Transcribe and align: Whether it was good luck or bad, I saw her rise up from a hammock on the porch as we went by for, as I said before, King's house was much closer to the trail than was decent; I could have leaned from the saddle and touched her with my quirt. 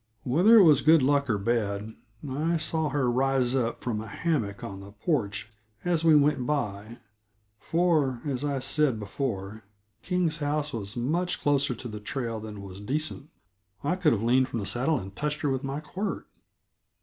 Whether 0.23 0.57
it 0.57 0.63
was 0.63 0.81
good 0.81 1.03
luck 1.03 1.29
or 1.29 1.37
bad, 1.37 1.93
I 2.27 2.57
saw 2.57 2.89
her 2.89 3.07
rise 3.07 3.53
up 3.53 3.81
from 3.81 4.01
a 4.01 4.07
hammock 4.07 4.63
on 4.63 4.79
the 4.79 4.93
porch 4.93 5.53
as 5.85 6.03
we 6.03 6.15
went 6.15 6.43
by 6.47 6.97
for, 7.59 8.19
as 8.25 8.43
I 8.43 8.57
said 8.57 8.97
before, 8.97 9.63
King's 10.01 10.37
house 10.37 10.73
was 10.73 10.97
much 10.97 11.39
closer 11.43 11.75
to 11.75 11.87
the 11.87 11.99
trail 11.99 12.39
than 12.39 12.63
was 12.63 12.79
decent; 12.81 13.29
I 13.83 13.95
could 13.95 14.11
have 14.13 14.23
leaned 14.23 14.47
from 14.47 14.57
the 14.57 14.65
saddle 14.65 14.97
and 14.99 15.15
touched 15.15 15.41
her 15.41 15.51
with 15.51 15.63
my 15.63 15.81
quirt. 15.81 16.25